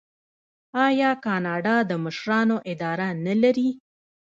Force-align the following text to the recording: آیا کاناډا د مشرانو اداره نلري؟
آیا 0.85 1.11
کاناډا 1.25 1.77
د 1.89 1.91
مشرانو 2.03 2.57
اداره 2.71 3.07
نلري؟ 3.25 3.69